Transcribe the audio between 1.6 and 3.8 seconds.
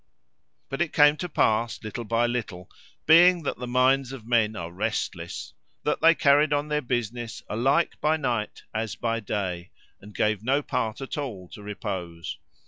little by little, being that the